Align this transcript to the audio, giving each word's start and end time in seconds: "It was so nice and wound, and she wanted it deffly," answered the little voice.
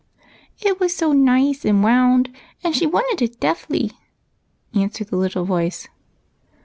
"It 0.65 0.79
was 0.79 0.95
so 0.95 1.11
nice 1.13 1.63
and 1.63 1.83
wound, 1.83 2.35
and 2.63 2.75
she 2.75 2.87
wanted 2.87 3.21
it 3.21 3.39
deffly," 3.39 3.91
answered 4.73 5.09
the 5.09 5.15
little 5.15 5.45
voice. 5.45 5.89